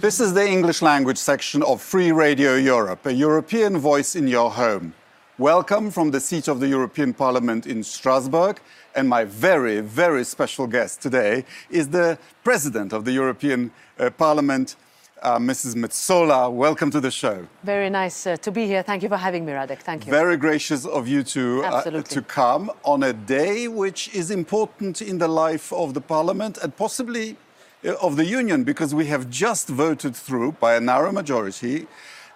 [0.00, 4.50] This is the English language section of Free Radio Europe, a European voice in your
[4.50, 4.94] home.
[5.36, 8.60] Welcome from the seat of the European Parliament in Strasbourg.
[8.94, 14.76] And my very, very special guest today is the President of the European uh, Parliament,
[15.20, 15.74] uh, Mrs.
[15.74, 16.50] Metsola.
[16.50, 17.46] Welcome to the show.
[17.62, 18.82] Very nice uh, to be here.
[18.82, 19.80] Thank you for having me, Radek.
[19.80, 20.10] Thank you.
[20.10, 25.18] Very gracious of you to, uh, to come on a day which is important in
[25.18, 27.36] the life of the Parliament and possibly
[27.84, 31.86] of the Union because we have just voted through by a narrow majority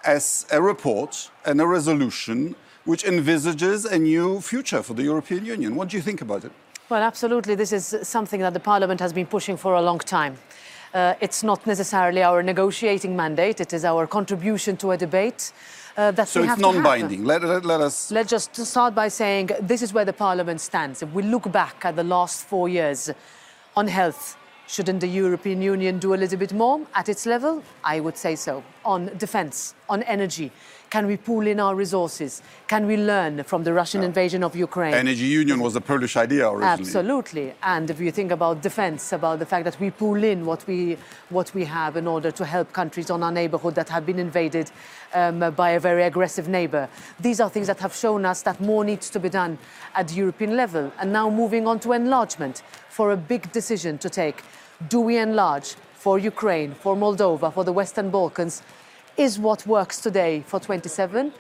[0.05, 2.55] as a report and a resolution
[2.85, 5.75] which envisages a new future for the European Union.
[5.75, 6.53] What do you think about it?
[6.91, 7.55] Well, absolutely.
[7.55, 10.37] This is something that the Parliament has been pushing for a long time.
[10.93, 15.53] Uh, it's not necessarily our negotiating mandate, it is our contribution to a debate.
[15.97, 17.25] Uh, that so it's non-binding.
[17.25, 18.13] Let, let, let, us.
[18.13, 21.03] Let's just start by saying this is where the Parliament stands.
[21.03, 23.11] If we look back at the last four years
[23.77, 24.37] on health,
[24.67, 27.63] Shouldn't the European Union do a little bit more at its level?
[27.83, 28.65] I would say so.
[28.85, 30.51] On defense, on energy,
[30.95, 32.41] can we pool in our resources?
[32.69, 34.95] Can we learn from the Russian invasion of Ukraine?
[34.95, 36.81] Energy union was a Polish idea originally.
[36.81, 37.55] Absolutely.
[37.63, 40.97] And if you think about defense, about the fact that we pool in what we,
[41.31, 44.71] what we have in order to help countries on our neighborhood that have been invaded
[45.15, 46.89] um, by a very aggressive neighbor,
[47.19, 49.59] these are things that have shown us that more needs to be done
[49.97, 50.93] at the European level.
[51.01, 54.45] And now moving on to enlargement for a big decision to take.
[54.89, 58.63] Do we enlarge for Ukraine, for Moldova, for the Western Balkans?
[59.17, 61.33] is what works today for 27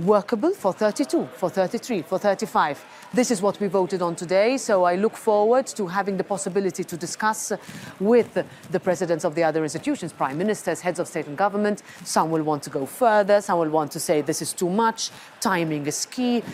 [0.00, 2.84] workable for 32, for 33, for 35.
[3.12, 6.84] This is what we voted on today, so I look forward to having the possibility
[6.84, 7.52] to discuss
[7.98, 11.82] with the presidents of the other institutions, prime ministers, heads of state and government.
[12.04, 15.10] Some will want to go further, some will want to say this is too much,
[15.40, 16.44] timing is key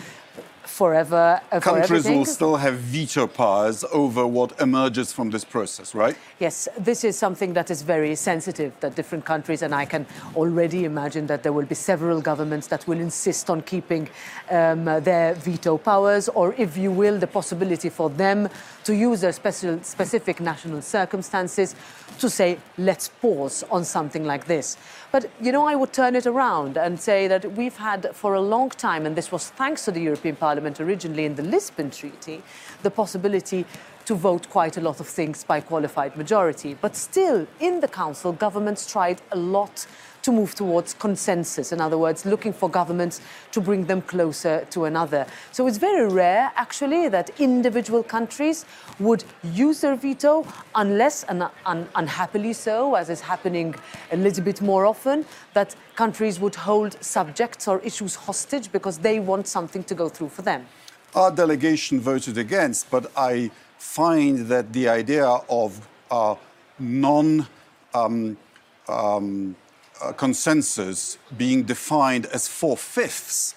[0.67, 1.41] forever.
[1.51, 6.15] Uh, Countries will still have veto powers over what emerges from this process, right?
[6.39, 10.05] Yes, this is something that is very sensitive, that different countries, and I can
[10.35, 14.09] already imagine that there will be several governments that will insist on keeping
[14.49, 18.49] um, their veto powers, or if you will, the possibility for them
[18.83, 21.75] to use their special, specific national circumstances
[22.19, 24.77] to say, let's pause on something like this.
[25.15, 28.41] But, you know, I would turn it around and say that we've had for a
[28.41, 32.43] long time, and this was thanks to the European Parliament originally in the Lisbon Treaty,
[32.83, 33.65] the possibility
[34.07, 36.73] to vote quite a lot of things by qualified majority.
[36.73, 39.87] But still, in the Council, governments tried a lot
[40.25, 41.71] to move towards consensus.
[41.71, 43.21] In other words, looking for governments
[43.51, 45.27] to bring them closer to another.
[45.51, 48.65] So it's very rare, actually, that individual countries
[48.99, 53.75] would use their veto, unless, and un unhappily so, as is happening
[54.11, 59.19] a little bit more often, that countries would hold subjects or issues hostage because they
[59.19, 60.65] want something to go through for them.
[61.13, 66.35] Our delegation voted against, but I find that the idea of uh,
[66.79, 67.47] non
[67.93, 68.37] um,
[68.87, 69.55] um,
[70.01, 73.55] uh, consensus being defined as four fifths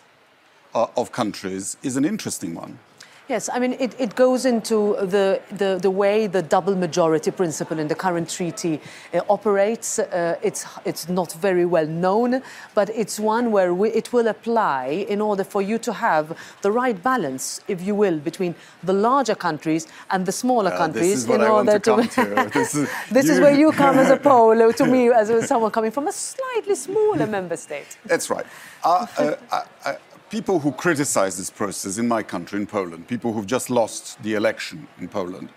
[0.75, 2.79] uh, of countries is an interesting one.
[3.29, 7.79] Yes, I mean, it, it goes into the, the, the, way the double majority principle
[7.79, 8.81] in the current treaty
[9.13, 9.99] uh, operates.
[9.99, 12.43] Uh, it's, it's not very well known,
[12.75, 16.73] but it's one where we, it will apply in order for you to have the
[16.73, 21.29] right balance, if you will, between the larger countries and the smaller uh, countries.
[21.29, 21.97] in order to.
[22.03, 22.51] to.
[22.55, 25.91] this is, this is where you come as a pole, to me, as someone coming
[25.91, 27.99] from a slightly smaller member state.
[28.07, 28.47] That's right.
[28.83, 29.07] Uh,
[29.51, 29.95] uh,
[30.31, 34.35] people who criticize this process in my country, in Poland, people who've just lost the
[34.35, 35.49] election in Poland,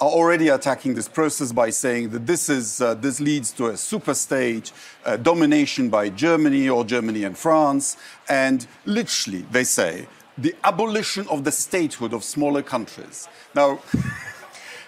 [0.00, 3.76] are already attacking this process by saying that this, is, uh, this leads to a
[3.76, 4.72] super state,
[5.04, 7.96] uh, domination by Germany or Germany and France,
[8.28, 13.28] and literally, they say, the abolition of the statehood of smaller countries.
[13.54, 13.80] Now,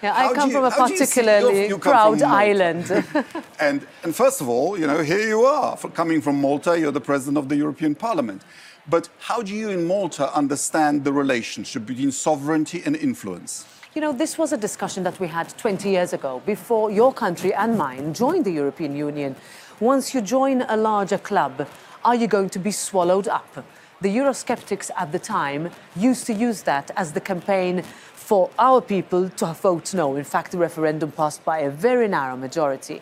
[0.03, 2.91] Yeah, I come you, from a particularly you, you proud island.
[3.59, 7.01] and, and first of all, you know, here you are, coming from Malta, you're the
[7.01, 8.43] president of the European Parliament.
[8.89, 13.65] But how do you in Malta understand the relationship between sovereignty and influence?
[13.93, 17.53] You know, this was a discussion that we had 20 years ago, before your country
[17.53, 19.35] and mine joined the European Union.
[19.81, 21.67] Once you join a larger club,
[22.05, 23.65] are you going to be swallowed up?
[23.99, 27.81] The Eurosceptics at the time used to use that as the campaign
[28.13, 30.15] for our people to vote no.
[30.15, 33.01] In fact, the referendum passed by a very narrow majority.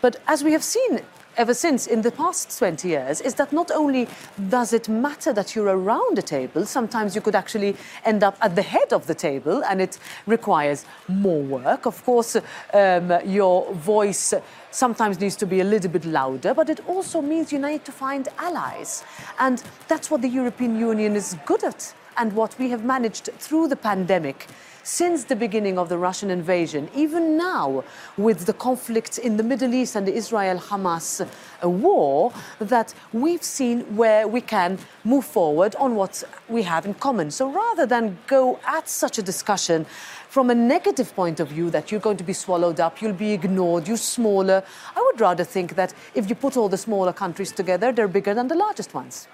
[0.00, 1.00] But as we have seen
[1.36, 4.08] ever since in the past 20 years is that not only
[4.48, 8.54] does it matter that you're around a table, sometimes you could actually end up at
[8.54, 11.86] the head of the table and it requires more work.
[11.86, 12.36] Of course,
[12.72, 14.34] um, your voice
[14.70, 17.92] sometimes needs to be a little bit louder, but it also means you need to
[17.92, 19.04] find allies.
[19.38, 23.68] And that's what the European Union is good at and what we have managed through
[23.68, 24.46] the pandemic
[24.84, 27.82] since the beginning of the Russian invasion, even now
[28.16, 33.42] with the conflict in the Middle East and the Israel Hamas uh, war, that we've
[33.42, 37.30] seen where we can move forward on what we have in common.
[37.30, 39.86] So rather than go at such a discussion,
[40.28, 43.32] from a negative point of view that you're going to be swallowed up, you'll be
[43.32, 44.62] ignored, you're smaller.
[44.94, 48.34] I would rather think that if you put all the smaller countries together, they're bigger
[48.34, 49.28] than the largest ones.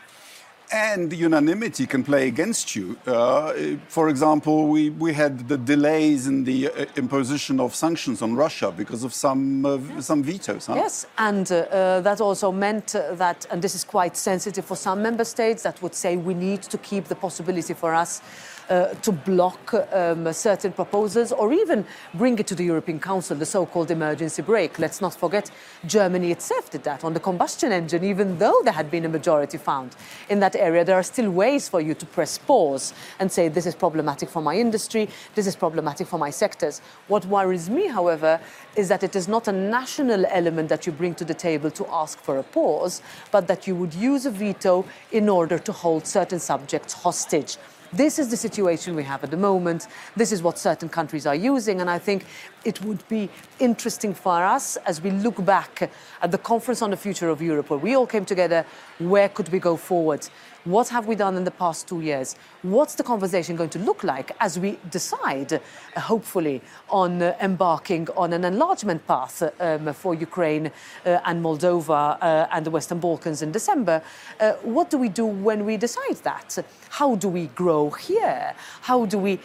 [0.73, 2.97] And unanimity can play against you.
[3.05, 8.37] Uh, for example, we, we had the delays in the uh, imposition of sanctions on
[8.37, 10.67] Russia because of some, uh, some vetoes.
[10.67, 10.75] Huh?
[10.77, 14.77] Yes, and uh, uh, that also meant uh, that, and this is quite sensitive for
[14.77, 18.23] some member states, that would say we need to keep the possibility for us
[18.71, 21.85] uh, to block um, certain proposals or even
[22.15, 24.79] bring it to the European Council, the so-called emergency brake.
[24.79, 25.51] Let's not forget
[25.87, 29.59] Germany itself did that on the combustion engine, even though there had been a majority
[29.59, 29.97] found
[30.29, 30.85] in that area.
[30.85, 34.41] There are still ways for you to press pause and say, this is problematic for
[34.41, 36.81] my industry, this is problematic for my sectors.
[37.09, 38.41] What worries me, however,
[38.77, 41.87] is that it is not a national element that you bring to the table to
[41.89, 43.03] ask for a pause,
[43.33, 47.57] but that you would use a veto in order to hold certain subjects hostage.
[47.93, 49.89] This is the situation we have at the moment.
[50.15, 51.81] This is what certain countries are using.
[51.81, 52.25] And I think
[52.65, 53.29] it would be
[53.59, 55.91] interesting for us as we look back
[56.23, 58.65] at the Conference on the Future of Europe, where we all came together,
[59.01, 60.29] where could we go forward?
[60.65, 62.37] What have we done in the past two years?
[62.61, 66.61] What's the conversation going to look like as we decide, uh, hopefully,
[66.91, 72.67] on uh, embarking on an enlargement path um, for Ukraine uh, and Moldova uh, and
[72.67, 74.03] the Western Balkans in December?
[74.39, 76.59] Uh, what do we do when we decide that?
[76.91, 78.55] How do we grow here?
[78.83, 79.41] How do we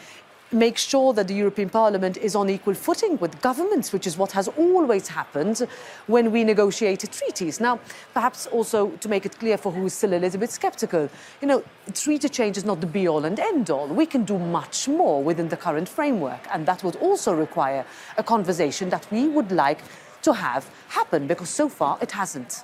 [0.51, 4.31] make sure that the European Parliament is on equal footing with governments, which is what
[4.31, 5.67] has always happened
[6.07, 7.59] when we negotiated treaties.
[7.59, 7.79] Now,
[8.13, 11.09] perhaps also to make it clear for who is still a little bit sceptical,
[11.41, 13.87] you know, treaty change is not the be all and end all.
[13.87, 17.85] We can do much more within the current framework, and that would also require
[18.17, 19.81] a conversation that we would like
[20.21, 22.63] to have happen because so far it hasn't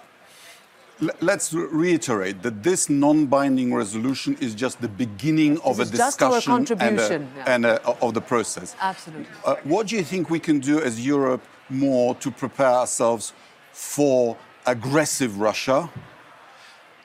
[1.21, 7.00] let's reiterate that this non-binding resolution is just the beginning of this a discussion and,
[7.00, 7.44] a, yeah.
[7.48, 8.75] and a, of the process.
[8.80, 9.27] Absolutely.
[9.45, 13.33] Uh, what do you think we can do as Europe more to prepare ourselves
[13.71, 15.89] for aggressive Russia,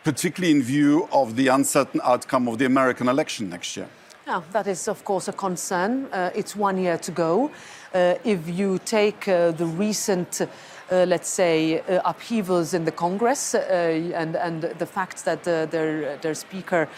[0.05, 3.89] particularly in view of the uncertain outcome of the American election next year?
[4.27, 6.07] Yeah, that is, of course, a concern.
[6.13, 7.51] Uh, it's one year to go.
[7.95, 10.43] Uh, if you take uh, the recent
[10.91, 13.59] let's say, uh, upheavals in the Congress uh,
[14.15, 16.89] and, and the fact that the, their, their speaker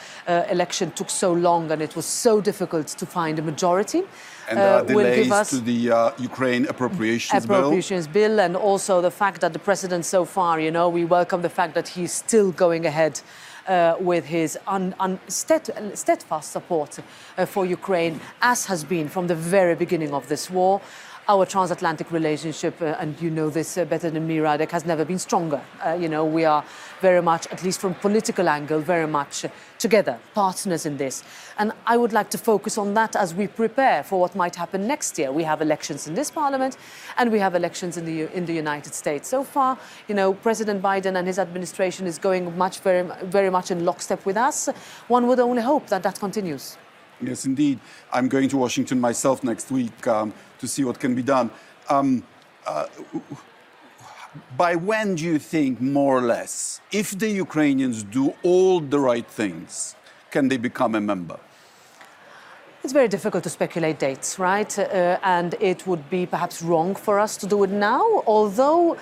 [0.50, 4.02] election took so long and it was so difficult to find a majority.
[4.48, 8.36] And are delays to the uh, Ukraine appropriations, appropriations bill.
[8.36, 8.40] bill.
[8.40, 11.74] and also the fact that the president so far, you know, we welcome the fact
[11.74, 13.20] that he's still going ahead
[13.68, 19.34] uh, with his un, un, steadfast support uh, for Ukraine, as has been from the
[19.34, 20.80] very beginning of this war
[21.28, 25.04] our transatlantic relationship, uh, and you know this uh, better than me, Radek, has never
[25.04, 25.60] been stronger.
[25.84, 26.64] Uh, you know, we are
[27.02, 29.48] very much, at least from political angle, very much uh,
[29.78, 31.22] together, partners in this.
[31.58, 34.86] And I would like to focus on that as we prepare for what might happen
[34.86, 35.30] next year.
[35.30, 36.78] We have elections in this parliament,
[37.18, 39.28] and we have elections in the in the United States.
[39.28, 39.76] So far,
[40.08, 44.24] you know, President Biden and his administration is going much very very much in lockstep
[44.24, 44.70] with us.
[45.08, 46.78] One would only hope that that continues.
[47.20, 47.80] Yes, indeed.
[48.12, 51.50] I'm going to Washington myself next week um, to see what can be done.
[51.88, 52.22] Um,
[52.66, 52.86] uh,
[54.56, 59.26] by when do you think, more or less, if the Ukrainians do all the right
[59.26, 59.96] things,
[60.30, 61.38] can they become a member?
[62.84, 64.78] It's very difficult to speculate dates, right?
[64.78, 68.96] Uh, and it would be perhaps wrong for us to do it now, although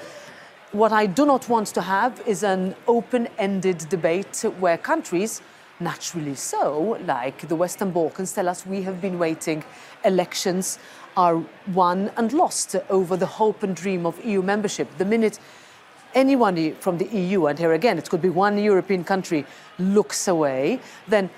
[0.72, 5.42] what I do not want to have is an open ended debate where countries
[5.80, 9.64] naturally so, like the Western Balkans tell us we have been waiting.
[10.04, 10.78] Elections
[11.16, 11.42] are
[11.72, 14.88] won and lost over the hope and dream of EU membership.
[14.98, 15.38] The minute
[16.14, 19.44] anyone from the EU, and here again, it could be one European country,
[19.78, 21.30] looks away, then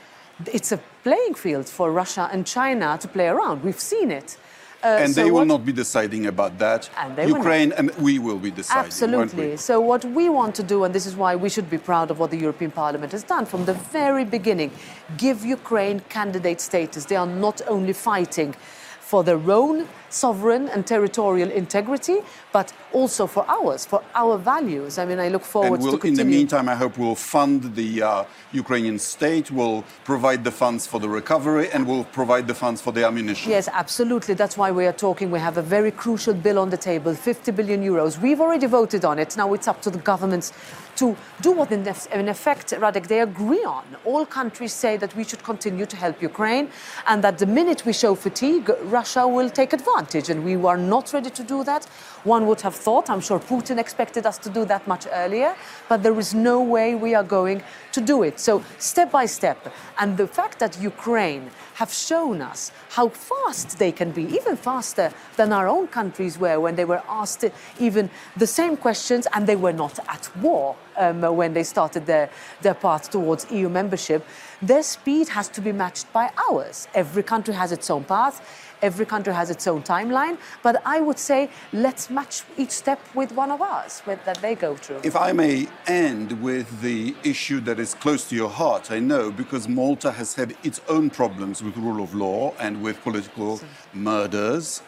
[0.47, 3.63] it's a playing field for Russia and China to play around.
[3.65, 4.39] We've seen it.
[4.83, 6.89] Uh, and so they will not be deciding about that.
[6.97, 8.87] And Ukraine and we will be deciding.
[8.87, 9.57] Absolutely.
[9.57, 12.21] So what we want to do, and this is why we should be proud of
[12.21, 14.71] what the European Parliament has done from the very beginning,
[15.17, 17.05] give Ukraine candidate status.
[17.07, 18.55] They are not only fighting
[19.01, 22.19] for their own sovereign and territorial integrity,
[22.53, 24.99] but also for ours, for our values.
[24.99, 26.23] I mean, I look forward and we'll, to continue.
[26.23, 30.87] In the meantime, I hope we'll fund the uh, Ukrainian state, we'll provide the funds
[30.87, 33.51] for the recovery, and we'll provide the funds for the ammunition.
[33.51, 34.35] Yes, absolutely.
[34.35, 35.31] That's why we are talking.
[35.31, 38.21] We have a very crucial bill on the table, 50 billion euros.
[38.21, 39.37] We've already voted on it.
[39.37, 40.53] Now it's up to the governments
[40.97, 43.85] to do what, in, effect, Radek, they agree on.
[44.05, 46.71] All countries say that we should continue to help Ukraine,
[47.07, 49.98] and that the minute we show fatigue, Russia will take advantage.
[49.99, 51.85] And we were not ready to do that.
[52.23, 55.57] One would have thought, I'm sure Putin expected us to do that much earlier,
[55.89, 57.63] but there is no way we are going
[57.93, 58.39] to do it.
[58.39, 59.73] So, step by step.
[59.99, 65.13] And the fact that Ukraine have shown us how fast they can be, even faster
[65.37, 67.45] than our own countries were when they were asked
[67.81, 72.31] even the same questions and they were not at war um, when they started their,
[72.63, 74.25] their path towards EU membership.
[74.61, 76.89] Their speed has to be matched by ours.
[76.95, 78.68] Every country has its own path.
[78.83, 83.33] Every country has its own timeline, but I would say let's match each step with
[83.33, 85.01] one of ours with, that they go through.
[85.03, 89.31] If I may end with the issue that is close to your heart, I know,
[89.31, 93.71] because Malta has had its own problems with rule of law and with political Absolutely.
[93.95, 94.83] murders.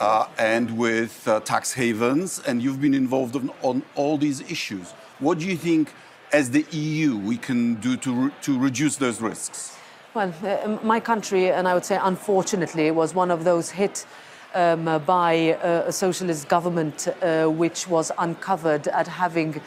[0.00, 4.92] Uh, and with uh, tax havens, and you've been involved on, on all these issues.
[5.18, 5.92] What do you think,
[6.32, 9.76] as the EU, we can do to, re to reduce those risks?
[10.16, 14.06] Well, uh, my country, and I would say unfortunately, was one of those hit
[14.54, 19.60] um, by uh, a socialist government uh, which was uncovered at having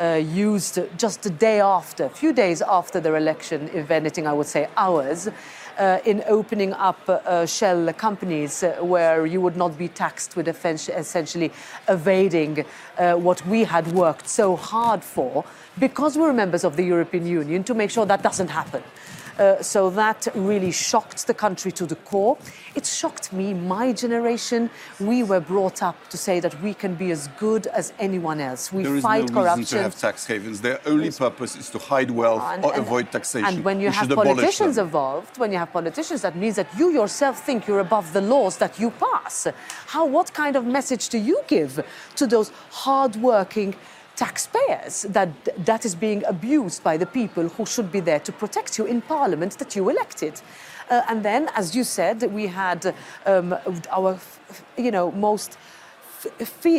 [0.00, 4.32] uh, used just a day after, a few days after their election, if anything, I
[4.32, 5.28] would say hours,
[5.76, 7.00] uh, in opening up
[7.48, 11.50] shell companies where you would not be taxed with essentially
[11.88, 12.64] evading
[12.96, 15.44] what we had worked so hard for
[15.80, 18.84] because we're members of the European Union to make sure that doesn't happen.
[19.38, 22.38] Uh, so that really shocked the country to the core.
[22.74, 24.70] It shocked me, my generation.
[24.98, 28.72] We were brought up to say that we can be as good as anyone else.
[28.72, 29.60] We there fight is no corruption.
[29.60, 30.60] reason to have tax havens.
[30.60, 33.46] Their only purpose is to hide wealth and, or and, avoid taxation.
[33.46, 36.90] And when you we have politicians involved, when you have politicians, that means that you
[36.90, 39.46] yourself think you're above the laws that you pass.
[39.86, 40.06] How?
[40.06, 41.84] What kind of message do you give
[42.16, 43.74] to those hardworking?
[44.16, 45.28] Taxpayers that
[45.66, 49.00] that is being abused by the people who should be there to protect you in
[49.02, 50.40] parliament that you elected.
[50.90, 52.94] Uh, and then, as you said, we had
[53.26, 53.54] um,
[53.90, 54.18] our,
[54.76, 55.58] you know, most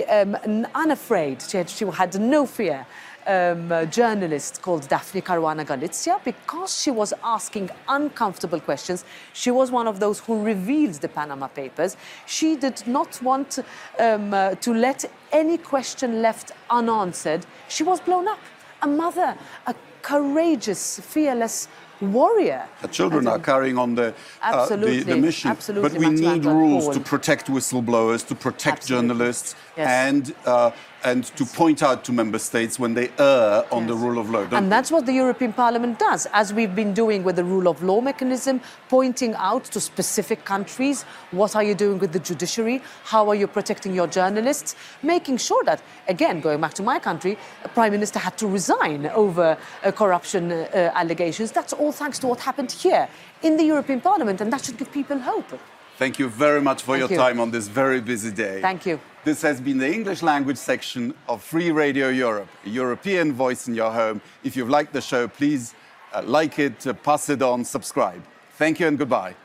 [0.09, 0.35] um,
[0.73, 1.41] unafraid.
[1.41, 2.85] She had, she had no fear
[3.27, 9.05] um, journalist called Daphne Caruana Galizia because she was asking uncomfortable questions.
[9.33, 11.97] She was one of those who revealed the Panama Papers.
[12.25, 13.59] She did not want
[13.99, 17.45] um, uh, to let any question left unanswered.
[17.67, 18.39] She was blown up.
[18.83, 21.67] A mother, a courageous, fearless
[21.99, 22.67] warrior.
[22.81, 25.49] The children are carrying on the, uh, the, the, mission.
[25.49, 25.89] Absolutely.
[25.89, 29.07] But we need rules to protect whistleblowers, to protect Absolutely.
[29.07, 29.87] journalists, yes.
[29.87, 30.71] and uh,
[31.03, 33.89] and to point out to member states when they err on yes.
[33.89, 34.45] the rule of law.
[34.51, 37.81] And that's what the European Parliament does, as we've been doing with the rule of
[37.83, 43.29] law mechanism, pointing out to specific countries what are you doing with the judiciary, how
[43.29, 47.69] are you protecting your journalists, making sure that, again, going back to my country, a
[47.69, 51.51] prime minister had to resign over uh, corruption uh, allegations.
[51.51, 53.07] That's all thanks to what happened here
[53.43, 55.59] in the European Parliament, and that should give people hope.
[55.97, 57.17] Thank you very much for Thank your you.
[57.17, 58.61] time on this very busy day.
[58.61, 58.99] Thank you.
[59.23, 63.73] This has been the English language section of Free Radio Europe, a European voice in
[63.73, 64.21] your home.
[64.43, 65.73] If you've liked the show, please
[66.13, 68.21] uh, like it, uh, pass it on, subscribe.
[68.57, 69.35] Thank you and goodbye.